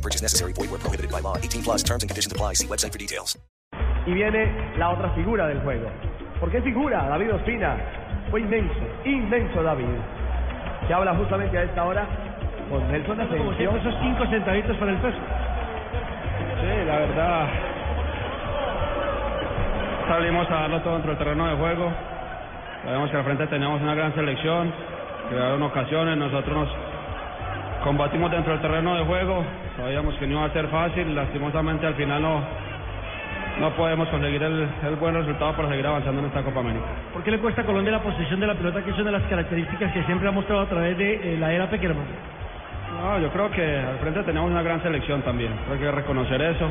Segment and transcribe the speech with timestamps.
[0.00, 0.54] No purchase necessary.
[0.54, 1.36] Void where prohibited by law.
[1.36, 2.54] 18 plus terms and conditions apply.
[2.54, 3.36] See website for details.
[4.06, 4.48] Y viene
[4.78, 5.90] la otra figura del juego.
[6.40, 7.06] ¿Por qué figura?
[7.06, 7.76] David Ospina.
[8.30, 9.84] Fue inmenso, inmenso David.
[10.88, 12.08] Se habla justamente a esta hora
[12.70, 13.76] con Nelson Asensio.
[13.76, 15.18] esos cinco centavitos para el peso.
[16.60, 17.48] Sí, la verdad.
[20.08, 21.92] Salimos a darlo todo dentro del terreno de juego.
[22.84, 24.72] Sabemos que al frente teníamos una gran selección,
[25.28, 26.89] crearon ocasiones, nosotros nos
[27.82, 29.44] combatimos dentro del terreno de juego,
[29.76, 32.40] sabíamos que no iba a ser fácil, lastimosamente al final no,
[33.60, 36.86] no podemos conseguir el, el buen resultado para seguir avanzando en esta Copa América.
[37.12, 39.18] ¿Por qué le cuesta a Colombia la posición de la pelota, que es una de
[39.18, 42.04] las características que siempre ha mostrado a través de eh, la era Peckerman?
[43.00, 46.68] No, yo creo que al frente tenemos una gran selección también, hay que reconocer eso.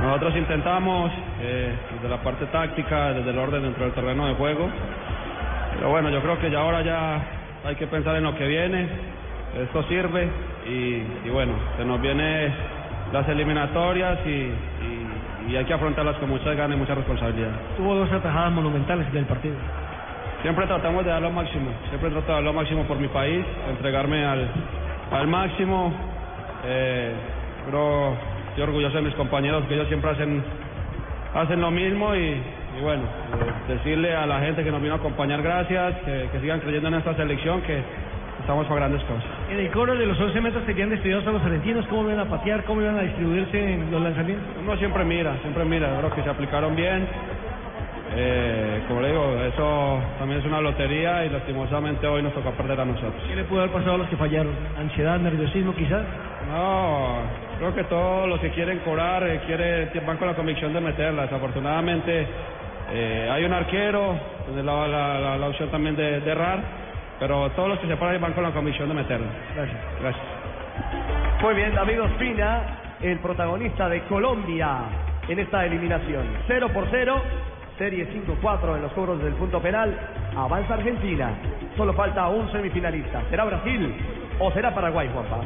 [0.00, 4.68] Nosotros intentamos eh, desde la parte táctica, desde el orden dentro del terreno de juego.
[5.74, 7.18] Pero bueno, yo creo que ya ahora ya
[7.64, 9.15] hay que pensar en lo que viene.
[9.62, 10.28] Esto sirve
[10.66, 12.52] y, y bueno, se nos vienen
[13.12, 15.06] las eliminatorias y, y-
[15.48, 17.52] y hay que afrontarlas con muchas ganas y mucha responsabilidad.
[17.76, 19.54] Tuvo dos atajadas monumentales del partido.
[20.42, 23.44] Siempre tratamos de dar lo máximo, siempre trato de dar lo máximo por mi país,
[23.70, 24.48] entregarme al,
[25.12, 25.94] al máximo.
[26.64, 27.12] Eh,
[27.64, 28.16] pero
[28.48, 30.42] estoy orgulloso de mis compañeros que ellos siempre hacen,
[31.34, 32.18] hacen lo mismo y,
[32.78, 36.40] y bueno, eh, decirle a la gente que nos vino a acompañar gracias, que, que
[36.40, 37.82] sigan creyendo en esta selección, que
[38.40, 39.24] estamos para grandes cosas.
[39.50, 42.28] En el coro de los 11 metros tenían despedidos a los argentinos, cómo iban a
[42.30, 44.46] patear, cómo iban a distribuirse en los lanzamientos.
[44.60, 47.08] Uno siempre mira, siempre mira, creo que se aplicaron bien.
[48.18, 52.80] Eh, como le digo, eso también es una lotería y lastimosamente hoy nos toca perder
[52.80, 53.14] a nosotros.
[53.28, 54.54] ¿Qué le pudo haber pasado a los que fallaron?
[54.78, 56.04] ¿Ansiedad, nerviosismo quizás?
[56.48, 57.16] No,
[57.58, 61.22] creo que todos los que quieren cobrar eh, quiere, van con la convicción de meterla.
[61.22, 62.26] Desafortunadamente
[62.92, 64.14] eh, hay un arquero,
[64.46, 66.60] tiene la, la- la- la opción también de, de errar,
[67.18, 69.28] pero todos los que se paran van con la convicción de meterla.
[69.54, 69.78] Gracias.
[70.00, 70.24] Gracias.
[71.42, 72.62] Muy bien, David Ospina,
[73.00, 74.78] el protagonista de Colombia
[75.28, 76.26] en esta eliminación.
[76.46, 77.22] 0 por 0,
[77.78, 78.08] serie
[78.42, 79.96] 5-4 en los cobros del punto penal.
[80.36, 81.30] Avanza Argentina.
[81.76, 83.22] Solo falta un semifinalista.
[83.30, 83.94] ¿Será Brasil
[84.38, 85.40] o será Paraguay, Juanpa?